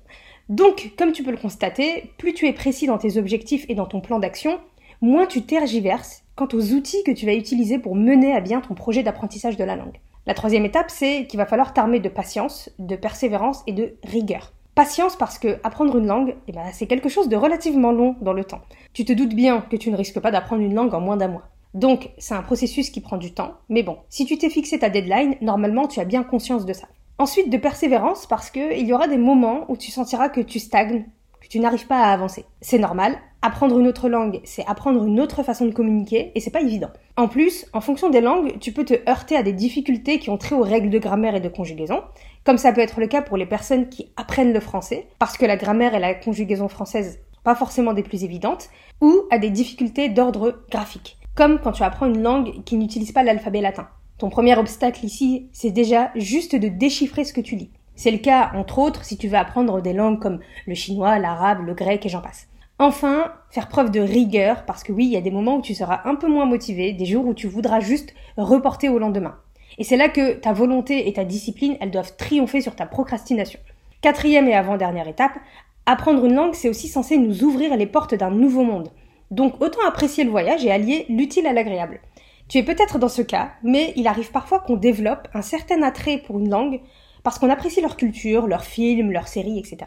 Donc, 0.49 0.91
comme 0.97 1.11
tu 1.11 1.23
peux 1.23 1.31
le 1.31 1.37
constater, 1.37 2.11
plus 2.17 2.33
tu 2.33 2.47
es 2.47 2.53
précis 2.53 2.87
dans 2.87 2.97
tes 2.97 3.17
objectifs 3.17 3.65
et 3.69 3.75
dans 3.75 3.85
ton 3.85 4.01
plan 4.01 4.19
d'action, 4.19 4.59
moins 5.01 5.25
tu 5.25 5.43
tergiverses 5.43 6.23
quant 6.35 6.47
aux 6.53 6.73
outils 6.73 7.03
que 7.03 7.11
tu 7.11 7.25
vas 7.25 7.33
utiliser 7.33 7.79
pour 7.79 7.95
mener 7.95 8.33
à 8.33 8.41
bien 8.41 8.61
ton 8.61 8.73
projet 8.73 9.03
d'apprentissage 9.03 9.57
de 9.57 9.63
la 9.63 9.75
langue. 9.75 9.99
La 10.27 10.33
troisième 10.33 10.65
étape, 10.65 10.89
c'est 10.89 11.25
qu'il 11.27 11.37
va 11.37 11.45
falloir 11.45 11.73
t'armer 11.73 11.99
de 11.99 12.09
patience, 12.09 12.69
de 12.79 12.95
persévérance 12.95 13.63
et 13.65 13.73
de 13.73 13.95
rigueur. 14.03 14.53
Patience 14.75 15.15
parce 15.15 15.37
que 15.37 15.57
apprendre 15.63 15.97
une 15.97 16.07
langue, 16.07 16.35
eh 16.47 16.51
ben, 16.51 16.63
c'est 16.71 16.87
quelque 16.87 17.09
chose 17.09 17.27
de 17.27 17.35
relativement 17.35 17.91
long 17.91 18.15
dans 18.21 18.33
le 18.33 18.43
temps. 18.43 18.61
Tu 18.93 19.03
te 19.03 19.13
doutes 19.13 19.33
bien 19.33 19.61
que 19.61 19.75
tu 19.75 19.91
ne 19.91 19.97
risques 19.97 20.19
pas 20.19 20.31
d'apprendre 20.31 20.61
une 20.61 20.75
langue 20.75 20.93
en 20.93 21.01
moins 21.01 21.17
d'un 21.17 21.27
mois. 21.27 21.49
Donc, 21.73 22.09
c'est 22.17 22.33
un 22.33 22.41
processus 22.41 22.89
qui 22.89 22.99
prend 22.99 23.17
du 23.17 23.33
temps, 23.33 23.53
mais 23.69 23.81
bon, 23.81 23.97
si 24.09 24.25
tu 24.25 24.37
t'es 24.37 24.49
fixé 24.49 24.79
ta 24.79 24.89
deadline, 24.89 25.35
normalement 25.39 25.87
tu 25.87 26.01
as 26.01 26.05
bien 26.05 26.23
conscience 26.23 26.65
de 26.65 26.73
ça. 26.73 26.87
Ensuite, 27.17 27.49
de 27.49 27.57
persévérance, 27.57 28.25
parce 28.25 28.49
qu'il 28.49 28.85
y 28.85 28.93
aura 28.93 29.07
des 29.07 29.17
moments 29.17 29.65
où 29.69 29.77
tu 29.77 29.89
sentiras 29.91 30.27
que 30.27 30.41
tu 30.41 30.59
stagnes, 30.59 31.05
que 31.39 31.47
tu 31.47 31.59
n'arrives 31.59 31.87
pas 31.87 31.99
à 31.99 32.11
avancer. 32.11 32.45
C'est 32.59 32.77
normal, 32.77 33.17
apprendre 33.41 33.79
une 33.79 33.87
autre 33.87 34.09
langue, 34.09 34.41
c'est 34.43 34.65
apprendre 34.67 35.05
une 35.05 35.19
autre 35.21 35.43
façon 35.43 35.65
de 35.65 35.71
communiquer, 35.71 36.31
et 36.35 36.41
c'est 36.41 36.51
pas 36.51 36.61
évident. 36.61 36.89
En 37.15 37.29
plus, 37.29 37.67
en 37.71 37.79
fonction 37.79 38.09
des 38.09 38.21
langues, 38.21 38.59
tu 38.59 38.73
peux 38.73 38.83
te 38.83 39.09
heurter 39.09 39.37
à 39.37 39.43
des 39.43 39.53
difficultés 39.53 40.19
qui 40.19 40.29
ont 40.29 40.37
trait 40.37 40.55
aux 40.55 40.63
règles 40.63 40.89
de 40.89 40.99
grammaire 40.99 41.35
et 41.35 41.41
de 41.41 41.47
conjugaison, 41.47 42.01
comme 42.43 42.57
ça 42.57 42.73
peut 42.73 42.81
être 42.81 42.99
le 42.99 43.07
cas 43.07 43.21
pour 43.21 43.37
les 43.37 43.45
personnes 43.45 43.87
qui 43.87 44.11
apprennent 44.17 44.53
le 44.53 44.59
français, 44.59 45.07
parce 45.19 45.37
que 45.37 45.45
la 45.45 45.55
grammaire 45.55 45.95
et 45.95 45.99
la 45.99 46.15
conjugaison 46.15 46.67
française 46.67 47.19
pas 47.43 47.55
forcément 47.55 47.93
des 47.93 48.03
plus 48.03 48.23
évidentes, 48.23 48.69
ou 48.99 49.23
à 49.31 49.39
des 49.39 49.49
difficultés 49.49 50.09
d'ordre 50.09 50.63
graphique 50.69 51.17
comme 51.35 51.59
quand 51.59 51.71
tu 51.71 51.83
apprends 51.83 52.07
une 52.07 52.21
langue 52.21 52.63
qui 52.63 52.77
n'utilise 52.77 53.11
pas 53.11 53.23
l'alphabet 53.23 53.61
latin. 53.61 53.87
Ton 54.17 54.29
premier 54.29 54.57
obstacle 54.57 55.05
ici, 55.05 55.49
c'est 55.51 55.71
déjà 55.71 56.11
juste 56.15 56.55
de 56.55 56.67
déchiffrer 56.67 57.23
ce 57.23 57.33
que 57.33 57.41
tu 57.41 57.55
lis. 57.55 57.71
C'est 57.95 58.11
le 58.11 58.17
cas, 58.17 58.51
entre 58.55 58.79
autres, 58.79 59.03
si 59.03 59.17
tu 59.17 59.27
veux 59.27 59.37
apprendre 59.37 59.81
des 59.81 59.93
langues 59.93 60.19
comme 60.19 60.39
le 60.65 60.75
chinois, 60.75 61.19
l'arabe, 61.19 61.65
le 61.65 61.73
grec 61.73 62.05
et 62.05 62.09
j'en 62.09 62.21
passe. 62.21 62.47
Enfin, 62.79 63.31
faire 63.51 63.67
preuve 63.67 63.91
de 63.91 63.99
rigueur, 63.99 64.65
parce 64.65 64.83
que 64.83 64.91
oui, 64.91 65.05
il 65.05 65.11
y 65.11 65.17
a 65.17 65.21
des 65.21 65.29
moments 65.29 65.57
où 65.57 65.61
tu 65.61 65.75
seras 65.75 66.01
un 66.05 66.15
peu 66.15 66.27
moins 66.27 66.45
motivé, 66.45 66.93
des 66.93 67.05
jours 67.05 67.27
où 67.27 67.33
tu 67.33 67.47
voudras 67.47 67.79
juste 67.79 68.13
reporter 68.37 68.89
au 68.89 68.97
lendemain. 68.97 69.35
Et 69.77 69.83
c'est 69.83 69.97
là 69.97 70.09
que 70.09 70.33
ta 70.33 70.51
volonté 70.51 71.07
et 71.07 71.13
ta 71.13 71.23
discipline, 71.23 71.77
elles 71.79 71.91
doivent 71.91 72.15
triompher 72.17 72.61
sur 72.61 72.75
ta 72.75 72.85
procrastination. 72.85 73.59
Quatrième 74.01 74.47
et 74.47 74.55
avant-dernière 74.55 75.07
étape, 75.07 75.37
apprendre 75.85 76.25
une 76.25 76.33
langue, 76.33 76.55
c'est 76.55 76.69
aussi 76.69 76.87
censé 76.87 77.17
nous 77.17 77.43
ouvrir 77.43 77.77
les 77.77 77.85
portes 77.85 78.15
d'un 78.15 78.31
nouveau 78.31 78.63
monde. 78.63 78.89
Donc 79.31 79.61
autant 79.61 79.85
apprécier 79.87 80.23
le 80.23 80.29
voyage 80.29 80.63
et 80.65 80.71
allier 80.71 81.05
l'utile 81.09 81.47
à 81.47 81.53
l'agréable. 81.53 82.01
Tu 82.47 82.57
es 82.57 82.63
peut-être 82.63 82.99
dans 82.99 83.09
ce 83.09 83.21
cas, 83.21 83.53
mais 83.63 83.93
il 83.95 84.07
arrive 84.07 84.31
parfois 84.31 84.59
qu'on 84.59 84.75
développe 84.75 85.29
un 85.33 85.41
certain 85.41 85.81
attrait 85.83 86.17
pour 86.17 86.37
une 86.37 86.49
langue 86.49 86.81
parce 87.23 87.39
qu'on 87.39 87.49
apprécie 87.49 87.81
leur 87.81 87.95
culture, 87.95 88.45
leurs 88.45 88.65
films, 88.65 89.11
leurs 89.11 89.29
séries, 89.29 89.57
etc. 89.57 89.77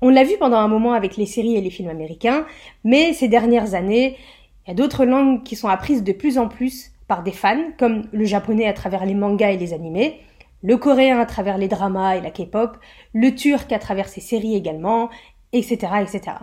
On 0.00 0.10
l'a 0.10 0.22
vu 0.22 0.36
pendant 0.38 0.58
un 0.58 0.68
moment 0.68 0.92
avec 0.92 1.16
les 1.16 1.26
séries 1.26 1.56
et 1.56 1.60
les 1.60 1.70
films 1.70 1.88
américains, 1.88 2.46
mais 2.84 3.12
ces 3.14 3.26
dernières 3.26 3.74
années, 3.74 4.16
il 4.64 4.68
y 4.68 4.72
a 4.72 4.74
d'autres 4.74 5.04
langues 5.04 5.42
qui 5.42 5.56
sont 5.56 5.66
apprises 5.66 6.04
de 6.04 6.12
plus 6.12 6.38
en 6.38 6.46
plus 6.46 6.92
par 7.08 7.24
des 7.24 7.32
fans, 7.32 7.72
comme 7.78 8.04
le 8.12 8.24
japonais 8.24 8.68
à 8.68 8.74
travers 8.74 9.04
les 9.04 9.14
mangas 9.14 9.50
et 9.50 9.56
les 9.56 9.72
animés, 9.72 10.20
le 10.62 10.76
coréen 10.76 11.18
à 11.18 11.26
travers 11.26 11.58
les 11.58 11.68
dramas 11.68 12.16
et 12.16 12.20
la 12.20 12.30
K-pop, 12.30 12.76
le 13.12 13.34
turc 13.34 13.72
à 13.72 13.78
travers 13.80 14.08
ses 14.08 14.20
séries 14.20 14.54
également, 14.54 15.08
etc., 15.52 15.78
etc. 16.00 16.36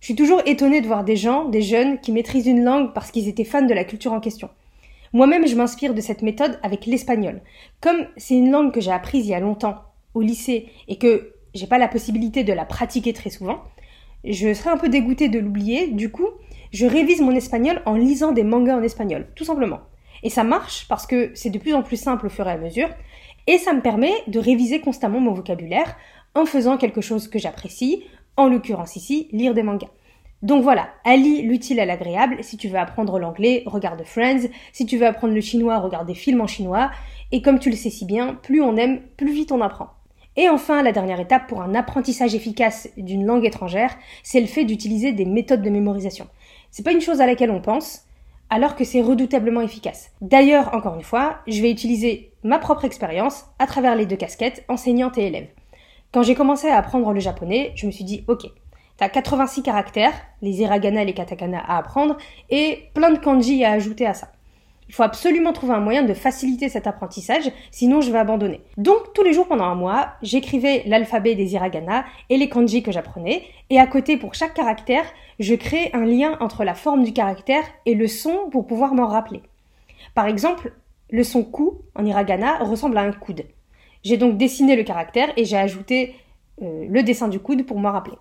Je 0.00 0.06
suis 0.06 0.14
toujours 0.14 0.42
étonnée 0.46 0.80
de 0.80 0.86
voir 0.86 1.02
des 1.02 1.16
gens, 1.16 1.44
des 1.46 1.62
jeunes, 1.62 1.98
qui 1.98 2.12
maîtrisent 2.12 2.46
une 2.46 2.64
langue 2.64 2.92
parce 2.94 3.10
qu'ils 3.10 3.28
étaient 3.28 3.44
fans 3.44 3.62
de 3.62 3.74
la 3.74 3.84
culture 3.84 4.12
en 4.12 4.20
question. 4.20 4.48
Moi-même, 5.12 5.46
je 5.46 5.56
m'inspire 5.56 5.94
de 5.94 6.00
cette 6.00 6.22
méthode 6.22 6.58
avec 6.62 6.86
l'espagnol. 6.86 7.40
Comme 7.80 8.06
c'est 8.16 8.34
une 8.34 8.50
langue 8.50 8.72
que 8.72 8.80
j'ai 8.80 8.92
apprise 8.92 9.26
il 9.26 9.30
y 9.30 9.34
a 9.34 9.40
longtemps, 9.40 9.82
au 10.14 10.20
lycée, 10.20 10.68
et 10.86 10.98
que 10.98 11.34
j'ai 11.54 11.66
pas 11.66 11.78
la 11.78 11.88
possibilité 11.88 12.44
de 12.44 12.52
la 12.52 12.64
pratiquer 12.64 13.12
très 13.12 13.30
souvent, 13.30 13.62
je 14.24 14.52
serais 14.52 14.70
un 14.70 14.76
peu 14.76 14.88
dégoûtée 14.88 15.28
de 15.28 15.38
l'oublier, 15.38 15.88
du 15.88 16.10
coup, 16.10 16.28
je 16.72 16.86
révise 16.86 17.20
mon 17.20 17.34
espagnol 17.34 17.82
en 17.86 17.94
lisant 17.94 18.32
des 18.32 18.44
mangas 18.44 18.76
en 18.76 18.82
espagnol, 18.82 19.26
tout 19.34 19.44
simplement. 19.44 19.80
Et 20.22 20.30
ça 20.30 20.44
marche 20.44 20.86
parce 20.88 21.06
que 21.06 21.30
c'est 21.34 21.50
de 21.50 21.58
plus 21.58 21.74
en 21.74 21.82
plus 21.82 21.96
simple 21.96 22.26
au 22.26 22.30
fur 22.30 22.46
et 22.46 22.52
à 22.52 22.58
mesure, 22.58 22.88
et 23.46 23.58
ça 23.58 23.72
me 23.72 23.80
permet 23.80 24.12
de 24.26 24.38
réviser 24.38 24.80
constamment 24.80 25.20
mon 25.20 25.32
vocabulaire 25.32 25.96
en 26.34 26.44
faisant 26.44 26.76
quelque 26.76 27.00
chose 27.00 27.28
que 27.28 27.38
j'apprécie, 27.38 28.04
en 28.38 28.48
l'occurrence 28.48 28.96
ici, 28.96 29.28
lire 29.32 29.52
des 29.52 29.62
mangas. 29.62 29.90
Donc 30.40 30.62
voilà, 30.62 30.88
allie 31.04 31.42
l'utile 31.42 31.80
à 31.80 31.84
l'agréable. 31.84 32.38
Si 32.42 32.56
tu 32.56 32.68
veux 32.68 32.78
apprendre 32.78 33.18
l'anglais, 33.18 33.64
regarde 33.66 34.04
Friends. 34.04 34.48
Si 34.72 34.86
tu 34.86 34.96
veux 34.96 35.06
apprendre 35.06 35.34
le 35.34 35.40
chinois, 35.40 35.78
regarde 35.78 36.06
des 36.06 36.14
films 36.14 36.40
en 36.40 36.46
chinois. 36.46 36.90
Et 37.32 37.42
comme 37.42 37.58
tu 37.58 37.68
le 37.70 37.76
sais 37.76 37.90
si 37.90 38.06
bien, 38.06 38.34
plus 38.34 38.62
on 38.62 38.76
aime, 38.76 39.00
plus 39.16 39.32
vite 39.32 39.50
on 39.50 39.60
apprend. 39.60 39.88
Et 40.36 40.48
enfin, 40.48 40.84
la 40.84 40.92
dernière 40.92 41.18
étape 41.18 41.48
pour 41.48 41.62
un 41.62 41.74
apprentissage 41.74 42.36
efficace 42.36 42.88
d'une 42.96 43.26
langue 43.26 43.44
étrangère, 43.44 43.96
c'est 44.22 44.40
le 44.40 44.46
fait 44.46 44.64
d'utiliser 44.64 45.10
des 45.10 45.24
méthodes 45.24 45.62
de 45.62 45.70
mémorisation. 45.70 46.28
C'est 46.70 46.84
pas 46.84 46.92
une 46.92 47.00
chose 47.00 47.20
à 47.20 47.26
laquelle 47.26 47.50
on 47.50 47.60
pense, 47.60 48.04
alors 48.48 48.76
que 48.76 48.84
c'est 48.84 49.02
redoutablement 49.02 49.62
efficace. 49.62 50.12
D'ailleurs, 50.20 50.72
encore 50.74 50.94
une 50.94 51.02
fois, 51.02 51.40
je 51.48 51.60
vais 51.60 51.72
utiliser 51.72 52.30
ma 52.44 52.60
propre 52.60 52.84
expérience 52.84 53.46
à 53.58 53.66
travers 53.66 53.96
les 53.96 54.06
deux 54.06 54.16
casquettes, 54.16 54.64
enseignante 54.68 55.18
et 55.18 55.26
élève. 55.26 55.48
Quand 56.10 56.22
j'ai 56.22 56.34
commencé 56.34 56.68
à 56.68 56.78
apprendre 56.78 57.12
le 57.12 57.20
japonais, 57.20 57.72
je 57.74 57.86
me 57.86 57.90
suis 57.90 58.04
dit, 58.04 58.24
ok, 58.28 58.46
t'as 58.96 59.10
86 59.10 59.62
caractères, 59.62 60.14
les 60.40 60.62
hiragana 60.62 61.02
et 61.02 61.04
les 61.04 61.12
katakana 61.12 61.60
à 61.60 61.76
apprendre, 61.76 62.16
et 62.48 62.88
plein 62.94 63.10
de 63.10 63.18
kanji 63.18 63.62
à 63.62 63.72
ajouter 63.72 64.06
à 64.06 64.14
ça. 64.14 64.28
Il 64.88 64.94
faut 64.94 65.02
absolument 65.02 65.52
trouver 65.52 65.74
un 65.74 65.80
moyen 65.80 66.02
de 66.02 66.14
faciliter 66.14 66.70
cet 66.70 66.86
apprentissage, 66.86 67.52
sinon 67.70 68.00
je 68.00 68.10
vais 68.10 68.18
abandonner. 68.18 68.62
Donc 68.78 69.12
tous 69.12 69.22
les 69.22 69.34
jours 69.34 69.46
pendant 69.46 69.66
un 69.66 69.74
mois, 69.74 70.14
j'écrivais 70.22 70.82
l'alphabet 70.86 71.34
des 71.34 71.52
hiragana 71.52 72.06
et 72.30 72.38
les 72.38 72.48
kanji 72.48 72.82
que 72.82 72.90
j'apprenais, 72.90 73.42
et 73.68 73.78
à 73.78 73.86
côté 73.86 74.16
pour 74.16 74.32
chaque 74.32 74.54
caractère, 74.54 75.04
je 75.38 75.54
crée 75.54 75.90
un 75.92 76.06
lien 76.06 76.38
entre 76.40 76.64
la 76.64 76.72
forme 76.72 77.04
du 77.04 77.12
caractère 77.12 77.64
et 77.84 77.94
le 77.94 78.06
son 78.06 78.48
pour 78.50 78.66
pouvoir 78.66 78.94
m'en 78.94 79.08
rappeler. 79.08 79.42
Par 80.14 80.26
exemple, 80.26 80.72
le 81.10 81.22
son 81.22 81.44
ku 81.44 81.64
en 81.94 82.06
hiragana 82.06 82.60
ressemble 82.60 82.96
à 82.96 83.02
un 83.02 83.12
coude. 83.12 83.44
J'ai 84.02 84.16
donc 84.16 84.36
dessiné 84.36 84.76
le 84.76 84.84
caractère 84.84 85.28
et 85.36 85.44
j'ai 85.44 85.56
ajouté 85.56 86.14
euh, 86.62 86.86
le 86.88 87.02
dessin 87.02 87.28
du 87.28 87.40
coude 87.40 87.66
pour 87.66 87.78
m'en 87.78 87.92
rappeler. 87.92 88.16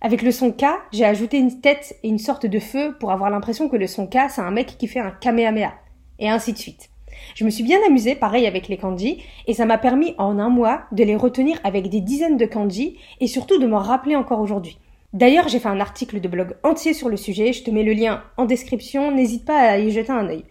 Avec 0.00 0.22
le 0.22 0.32
son 0.32 0.50
K, 0.50 0.64
j'ai 0.92 1.04
ajouté 1.04 1.38
une 1.38 1.60
tête 1.60 1.96
et 2.02 2.08
une 2.08 2.18
sorte 2.18 2.46
de 2.46 2.58
feu 2.58 2.96
pour 2.98 3.12
avoir 3.12 3.30
l'impression 3.30 3.68
que 3.68 3.76
le 3.76 3.86
son 3.86 4.06
K, 4.06 4.18
c'est 4.28 4.40
un 4.40 4.50
mec 4.50 4.76
qui 4.78 4.88
fait 4.88 4.98
un 4.98 5.12
kamehameha. 5.12 5.74
Et 6.18 6.28
ainsi 6.28 6.52
de 6.52 6.58
suite. 6.58 6.90
Je 7.34 7.44
me 7.44 7.50
suis 7.50 7.62
bien 7.62 7.78
amusée, 7.86 8.14
pareil 8.14 8.46
avec 8.46 8.68
les 8.68 8.76
kanji, 8.76 9.22
et 9.46 9.54
ça 9.54 9.64
m'a 9.64 9.78
permis 9.78 10.14
en 10.18 10.38
un 10.38 10.48
mois 10.48 10.82
de 10.92 11.04
les 11.04 11.16
retenir 11.16 11.58
avec 11.62 11.88
des 11.88 12.00
dizaines 12.00 12.36
de 12.36 12.46
kanji 12.46 12.98
et 13.20 13.26
surtout 13.26 13.58
de 13.58 13.66
m'en 13.66 13.78
rappeler 13.78 14.16
encore 14.16 14.40
aujourd'hui. 14.40 14.78
D'ailleurs, 15.12 15.48
j'ai 15.48 15.58
fait 15.58 15.68
un 15.68 15.80
article 15.80 16.20
de 16.20 16.28
blog 16.28 16.56
entier 16.62 16.94
sur 16.94 17.08
le 17.08 17.16
sujet, 17.16 17.52
je 17.52 17.62
te 17.62 17.70
mets 17.70 17.82
le 17.82 17.92
lien 17.92 18.22
en 18.36 18.46
description, 18.46 19.12
n'hésite 19.12 19.44
pas 19.44 19.58
à 19.58 19.78
y 19.78 19.90
jeter 19.90 20.12
un 20.12 20.26
œil. 20.26 20.44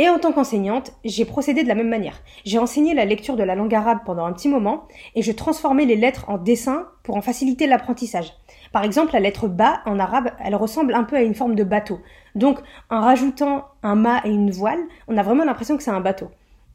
Et 0.00 0.08
en 0.08 0.18
tant 0.18 0.32
qu'enseignante, 0.32 0.92
j'ai 1.04 1.26
procédé 1.26 1.62
de 1.62 1.68
la 1.68 1.74
même 1.74 1.90
manière. 1.90 2.22
J'ai 2.46 2.58
enseigné 2.58 2.94
la 2.94 3.04
lecture 3.04 3.36
de 3.36 3.42
la 3.42 3.54
langue 3.54 3.74
arabe 3.74 3.98
pendant 4.06 4.24
un 4.24 4.32
petit 4.32 4.48
moment 4.48 4.88
et 5.14 5.20
je 5.20 5.30
transformais 5.30 5.84
les 5.84 5.94
lettres 5.94 6.24
en 6.28 6.38
dessins 6.38 6.86
pour 7.02 7.18
en 7.18 7.20
faciliter 7.20 7.66
l'apprentissage. 7.66 8.32
Par 8.72 8.82
exemple, 8.82 9.12
la 9.12 9.20
lettre 9.20 9.46
ba 9.46 9.82
en 9.84 9.98
arabe, 9.98 10.30
elle 10.42 10.54
ressemble 10.54 10.94
un 10.94 11.04
peu 11.04 11.16
à 11.16 11.20
une 11.20 11.34
forme 11.34 11.54
de 11.54 11.64
bateau. 11.64 12.00
Donc, 12.34 12.60
en 12.88 13.02
rajoutant 13.02 13.66
un 13.82 13.94
mât 13.94 14.22
et 14.24 14.30
une 14.30 14.50
voile, 14.50 14.80
on 15.06 15.18
a 15.18 15.22
vraiment 15.22 15.44
l'impression 15.44 15.76
que 15.76 15.82
c'est 15.82 15.90
un 15.90 16.00
bateau. 16.00 16.30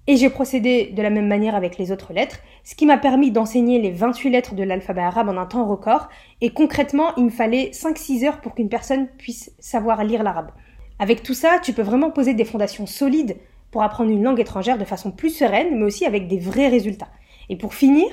Et 0.05 0.17
j'ai 0.17 0.29
procédé 0.29 0.91
de 0.95 1.01
la 1.01 1.09
même 1.09 1.27
manière 1.27 1.55
avec 1.55 1.79
les 1.79 1.91
autres 1.91 2.13
lettres, 2.13 2.37
ce 2.63 2.75
qui 2.75 2.85
m'a 2.85 2.99
permis 2.99 3.31
d'enseigner 3.31 3.81
les 3.81 3.89
28 3.89 4.29
lettres 4.29 4.53
de 4.53 4.61
l'alphabet 4.61 5.01
arabe 5.01 5.29
en 5.29 5.37
un 5.37 5.47
temps 5.47 5.65
record, 5.65 6.09
et 6.41 6.51
concrètement, 6.51 7.15
il 7.17 7.25
me 7.25 7.29
fallait 7.31 7.71
5-6 7.71 8.27
heures 8.27 8.41
pour 8.41 8.53
qu'une 8.53 8.69
personne 8.69 9.07
puisse 9.17 9.51
savoir 9.57 10.03
lire 10.03 10.21
l'arabe. 10.21 10.51
Avec 10.99 11.23
tout 11.23 11.33
ça, 11.33 11.59
tu 11.61 11.73
peux 11.73 11.81
vraiment 11.81 12.11
poser 12.11 12.33
des 12.33 12.45
fondations 12.45 12.85
solides 12.85 13.37
pour 13.71 13.83
apprendre 13.83 14.11
une 14.11 14.23
langue 14.23 14.39
étrangère 14.39 14.77
de 14.77 14.85
façon 14.85 15.11
plus 15.11 15.29
sereine, 15.29 15.77
mais 15.77 15.85
aussi 15.85 16.05
avec 16.05 16.27
des 16.27 16.39
vrais 16.39 16.69
résultats. 16.69 17.09
Et 17.49 17.57
pour 17.57 17.73
finir, 17.73 18.07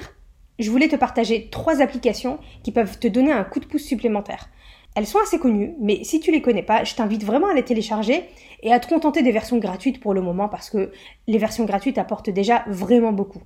je 0.59 0.71
voulais 0.71 0.89
te 0.89 0.97
partager 0.97 1.49
trois 1.51 1.81
applications 1.81 2.39
qui 2.63 2.73
peuvent 2.73 2.99
te 2.99 3.07
donner 3.07 3.33
un 3.33 3.45
coup 3.45 3.61
de 3.61 3.67
pouce 3.67 3.85
supplémentaire. 3.85 4.49
Elles 4.95 5.07
sont 5.07 5.21
assez 5.21 5.39
connues, 5.39 5.75
mais 5.81 6.05
si 6.05 6.21
tu 6.21 6.33
les 6.33 6.43
connais 6.43 6.63
pas, 6.63 6.85
je 6.85 6.95
t'invite 6.95 7.25
vraiment 7.25 7.49
à 7.49 7.55
les 7.55 7.63
télécharger 7.63 8.25
et 8.63 8.73
à 8.73 8.81
te 8.81 8.89
contenter 8.89 9.23
des 9.23 9.33
versions 9.33 9.59
gratuites 9.59 10.01
pour 10.01 10.13
le 10.13 10.21
moment 10.21 10.49
parce 10.49 10.69
que 10.69 10.93
les 11.27 11.39
versions 11.39 11.65
gratuites 11.65 11.99
apportent 11.99 12.31
déjà 12.31 12.65
vraiment 12.67 13.13
beaucoup. 13.13 13.41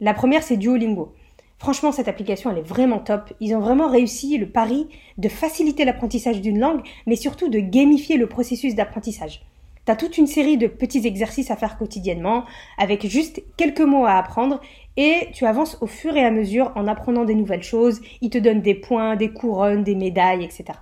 La 0.00 0.14
première, 0.14 0.42
c'est 0.42 0.56
Duolingo. 0.56 1.14
Franchement, 1.58 1.90
cette 1.90 2.08
application, 2.08 2.50
elle 2.50 2.58
est 2.58 2.62
vraiment 2.62 3.00
top. 3.00 3.32
Ils 3.40 3.54
ont 3.54 3.60
vraiment 3.60 3.88
réussi 3.88 4.38
le 4.38 4.48
pari 4.48 4.86
de 5.18 5.28
faciliter 5.28 5.84
l'apprentissage 5.84 6.40
d'une 6.40 6.60
langue, 6.60 6.82
mais 7.06 7.16
surtout 7.16 7.48
de 7.48 7.58
gamifier 7.58 8.16
le 8.16 8.28
processus 8.28 8.76
d'apprentissage. 8.76 9.42
T'as 9.84 9.96
toute 9.96 10.18
une 10.18 10.26
série 10.26 10.56
de 10.56 10.66
petits 10.66 11.06
exercices 11.06 11.50
à 11.50 11.56
faire 11.56 11.78
quotidiennement, 11.78 12.44
avec 12.76 13.06
juste 13.06 13.42
quelques 13.56 13.80
mots 13.80 14.04
à 14.04 14.18
apprendre, 14.18 14.60
et 14.96 15.28
tu 15.32 15.46
avances 15.46 15.78
au 15.80 15.86
fur 15.86 16.16
et 16.16 16.24
à 16.24 16.30
mesure 16.30 16.72
en 16.76 16.86
apprenant 16.86 17.24
des 17.24 17.34
nouvelles 17.34 17.62
choses. 17.62 18.00
Ils 18.20 18.30
te 18.30 18.38
donnent 18.38 18.60
des 18.60 18.74
points, 18.74 19.16
des 19.16 19.30
couronnes, 19.30 19.84
des 19.84 19.94
médailles, 19.94 20.44
etc. 20.44 20.78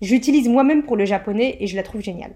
J'utilise 0.00 0.48
moi-même 0.48 0.84
pour 0.84 0.96
le 0.96 1.04
japonais 1.04 1.56
et 1.60 1.66
je 1.66 1.76
la 1.76 1.82
trouve 1.82 2.00
géniale. 2.00 2.34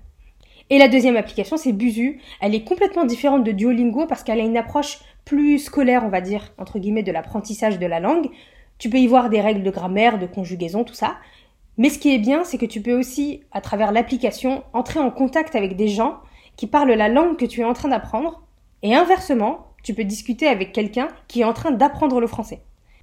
Et 0.70 0.78
la 0.78 0.88
deuxième 0.88 1.16
application, 1.16 1.56
c'est 1.56 1.72
Buzu. 1.72 2.20
Elle 2.40 2.54
est 2.54 2.64
complètement 2.64 3.04
différente 3.04 3.44
de 3.44 3.52
Duolingo 3.52 4.06
parce 4.06 4.22
qu'elle 4.22 4.40
a 4.40 4.44
une 4.44 4.56
approche 4.56 4.98
plus 5.24 5.58
scolaire, 5.58 6.02
on 6.04 6.08
va 6.08 6.20
dire, 6.20 6.52
entre 6.58 6.78
guillemets, 6.78 7.02
de 7.02 7.12
l'apprentissage 7.12 7.78
de 7.78 7.86
la 7.86 8.00
langue. 8.00 8.28
Tu 8.78 8.90
peux 8.90 8.98
y 8.98 9.06
voir 9.06 9.30
des 9.30 9.40
règles 9.40 9.62
de 9.62 9.70
grammaire, 9.70 10.18
de 10.18 10.26
conjugaison, 10.26 10.84
tout 10.84 10.94
ça. 10.94 11.16
Mais 11.76 11.88
ce 11.88 11.98
qui 11.98 12.14
est 12.14 12.18
bien, 12.18 12.44
c'est 12.44 12.58
que 12.58 12.66
tu 12.66 12.80
peux 12.80 12.98
aussi, 12.98 13.42
à 13.52 13.60
travers 13.60 13.92
l'application, 13.92 14.62
entrer 14.72 15.00
en 15.00 15.10
contact 15.10 15.54
avec 15.54 15.76
des 15.76 15.88
gens 15.88 16.18
qui 16.56 16.66
parlent 16.66 16.92
la 16.92 17.08
langue 17.08 17.36
que 17.36 17.46
tu 17.46 17.60
es 17.60 17.64
en 17.64 17.72
train 17.72 17.88
d'apprendre. 17.88 18.42
Et 18.82 18.94
inversement, 18.94 19.68
tu 19.82 19.94
peux 19.94 20.04
discuter 20.04 20.46
avec 20.46 20.72
quelqu'un 20.72 21.08
qui 21.28 21.40
est 21.40 21.44
en 21.44 21.52
train 21.52 21.72
d'apprendre 21.72 22.20
le 22.20 22.26
français. 22.26 22.60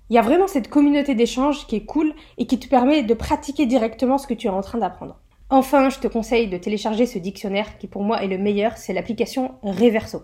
Il 0.09 0.15
y 0.15 0.17
a 0.17 0.21
vraiment 0.21 0.47
cette 0.47 0.69
communauté 0.69 1.15
d'échange 1.15 1.67
qui 1.67 1.77
est 1.77 1.85
cool 1.85 2.13
et 2.37 2.45
qui 2.45 2.59
te 2.59 2.67
permet 2.67 3.03
de 3.03 3.13
pratiquer 3.13 3.65
directement 3.65 4.17
ce 4.17 4.27
que 4.27 4.33
tu 4.33 4.47
es 4.47 4.49
en 4.49 4.61
train 4.61 4.77
d'apprendre. 4.77 5.17
Enfin, 5.49 5.89
je 5.89 5.99
te 5.99 6.07
conseille 6.07 6.47
de 6.47 6.57
télécharger 6.57 7.05
ce 7.05 7.17
dictionnaire 7.17 7.77
qui 7.77 7.87
pour 7.87 8.03
moi 8.03 8.23
est 8.23 8.27
le 8.27 8.37
meilleur, 8.37 8.77
c'est 8.77 8.93
l'application 8.93 9.51
Reverso. 9.63 10.23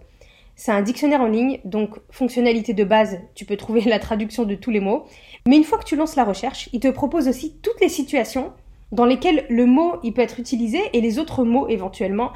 C'est 0.59 0.71
un 0.71 0.81
dictionnaire 0.81 1.21
en 1.21 1.27
ligne, 1.27 1.59
donc 1.65 1.99
fonctionnalité 2.09 2.73
de 2.73 2.83
base, 2.83 3.19
tu 3.35 3.45
peux 3.45 3.57
trouver 3.57 3.81
la 3.81 3.99
traduction 3.99 4.43
de 4.43 4.55
tous 4.55 4.71
les 4.71 4.79
mots. 4.79 5.05
Mais 5.47 5.55
une 5.55 5.63
fois 5.63 5.77
que 5.77 5.83
tu 5.83 5.95
lances 5.95 6.15
la 6.15 6.23
recherche, 6.23 6.67
il 6.73 6.79
te 6.79 6.87
propose 6.87 7.27
aussi 7.27 7.53
toutes 7.61 7.79
les 7.79 7.89
situations 7.89 8.51
dans 8.91 9.05
lesquelles 9.05 9.45
le 9.49 9.67
mot 9.67 9.97
il 10.03 10.13
peut 10.13 10.23
être 10.23 10.39
utilisé 10.39 10.79
et 10.93 10.99
les 10.99 11.19
autres 11.19 11.43
mots 11.43 11.67
éventuellement, 11.67 12.31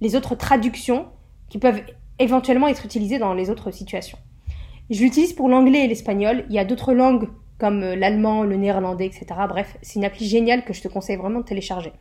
les 0.00 0.14
autres 0.14 0.36
traductions 0.36 1.06
qui 1.48 1.58
peuvent 1.58 1.82
éventuellement 2.20 2.68
être 2.68 2.84
utilisées 2.84 3.18
dans 3.18 3.34
les 3.34 3.50
autres 3.50 3.72
situations. 3.72 4.18
Je 4.88 5.02
l'utilise 5.02 5.32
pour 5.32 5.48
l'anglais 5.48 5.84
et 5.84 5.88
l'espagnol. 5.88 6.44
Il 6.48 6.54
y 6.54 6.60
a 6.60 6.64
d'autres 6.64 6.92
langues 6.92 7.28
comme 7.58 7.82
euh, 7.82 7.96
l'allemand, 7.96 8.44
le 8.44 8.56
néerlandais, 8.56 9.06
etc. 9.06 9.26
Bref, 9.48 9.76
c'est 9.82 9.98
une 9.98 10.04
appli 10.04 10.26
géniale 10.26 10.64
que 10.64 10.72
je 10.72 10.82
te 10.82 10.88
conseille 10.88 11.16
vraiment 11.16 11.40
de 11.40 11.44
télécharger. 11.44 11.92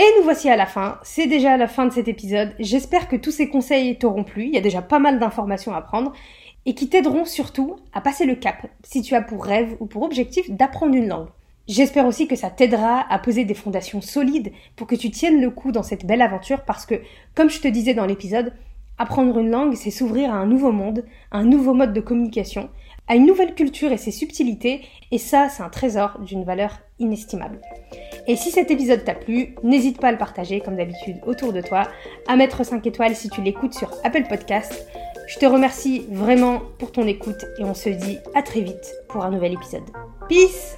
Et 0.00 0.06
nous 0.16 0.22
voici 0.22 0.48
à 0.48 0.54
la 0.54 0.66
fin, 0.66 1.00
c'est 1.02 1.26
déjà 1.26 1.56
la 1.56 1.66
fin 1.66 1.84
de 1.84 1.92
cet 1.92 2.06
épisode. 2.06 2.54
J'espère 2.60 3.08
que 3.08 3.16
tous 3.16 3.32
ces 3.32 3.48
conseils 3.48 3.98
t'auront 3.98 4.22
plu, 4.22 4.44
il 4.44 4.54
y 4.54 4.56
a 4.56 4.60
déjà 4.60 4.80
pas 4.80 5.00
mal 5.00 5.18
d'informations 5.18 5.74
à 5.74 5.82
prendre 5.82 6.12
et 6.66 6.74
qui 6.76 6.88
t'aideront 6.88 7.24
surtout 7.24 7.74
à 7.92 8.00
passer 8.00 8.24
le 8.24 8.36
cap 8.36 8.68
si 8.84 9.02
tu 9.02 9.16
as 9.16 9.22
pour 9.22 9.44
rêve 9.44 9.76
ou 9.80 9.86
pour 9.86 10.04
objectif 10.04 10.52
d'apprendre 10.52 10.94
une 10.94 11.08
langue. 11.08 11.26
J'espère 11.66 12.06
aussi 12.06 12.28
que 12.28 12.36
ça 12.36 12.48
t'aidera 12.48 13.12
à 13.12 13.18
poser 13.18 13.44
des 13.44 13.54
fondations 13.54 14.00
solides 14.00 14.52
pour 14.76 14.86
que 14.86 14.94
tu 14.94 15.10
tiennes 15.10 15.40
le 15.40 15.50
coup 15.50 15.72
dans 15.72 15.82
cette 15.82 16.06
belle 16.06 16.22
aventure 16.22 16.62
parce 16.64 16.86
que, 16.86 17.02
comme 17.34 17.50
je 17.50 17.58
te 17.58 17.66
disais 17.66 17.94
dans 17.94 18.06
l'épisode, 18.06 18.52
apprendre 18.98 19.36
une 19.36 19.50
langue, 19.50 19.74
c'est 19.74 19.90
s'ouvrir 19.90 20.32
à 20.32 20.36
un 20.36 20.46
nouveau 20.46 20.70
monde, 20.70 21.06
à 21.32 21.38
un 21.38 21.44
nouveau 21.44 21.74
mode 21.74 21.92
de 21.92 22.00
communication, 22.00 22.70
à 23.08 23.16
une 23.16 23.26
nouvelle 23.26 23.56
culture 23.56 23.90
et 23.90 23.98
ses 23.98 24.12
subtilités, 24.12 24.82
et 25.10 25.18
ça, 25.18 25.48
c'est 25.48 25.64
un 25.64 25.70
trésor 25.70 26.20
d'une 26.20 26.44
valeur 26.44 26.78
inestimable. 27.00 27.60
Et 28.28 28.36
si 28.36 28.50
cet 28.50 28.70
épisode 28.70 29.04
t'a 29.04 29.14
plu, 29.14 29.54
n'hésite 29.62 29.98
pas 30.00 30.08
à 30.08 30.12
le 30.12 30.18
partager 30.18 30.60
comme 30.60 30.76
d'habitude 30.76 31.16
autour 31.26 31.54
de 31.54 31.62
toi, 31.62 31.88
à 32.26 32.36
mettre 32.36 32.62
5 32.62 32.86
étoiles 32.86 33.16
si 33.16 33.30
tu 33.30 33.40
l'écoutes 33.40 33.72
sur 33.72 33.90
Apple 34.04 34.24
Podcast. 34.28 34.86
Je 35.26 35.38
te 35.38 35.46
remercie 35.46 36.06
vraiment 36.10 36.60
pour 36.78 36.92
ton 36.92 37.06
écoute 37.06 37.42
et 37.58 37.64
on 37.64 37.74
se 37.74 37.88
dit 37.88 38.18
à 38.34 38.42
très 38.42 38.60
vite 38.60 38.94
pour 39.08 39.24
un 39.24 39.30
nouvel 39.30 39.54
épisode. 39.54 39.84
Peace 40.28 40.76